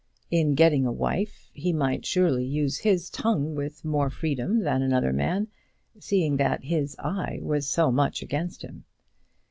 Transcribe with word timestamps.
In 0.31 0.55
getting 0.55 0.87
a 0.87 0.91
wife 0.91 1.51
he 1.53 1.71
might 1.71 2.07
surely 2.07 2.43
use 2.43 2.79
his 2.79 3.07
tongue 3.07 3.53
with 3.53 3.85
more 3.85 4.09
freedom 4.09 4.63
than 4.63 4.81
another 4.81 5.13
man, 5.13 5.47
seeing 5.99 6.37
that 6.37 6.63
his 6.63 6.95
eye 6.97 7.37
was 7.43 7.67
so 7.69 7.91
much 7.91 8.23
against 8.23 8.63
him. 8.63 8.85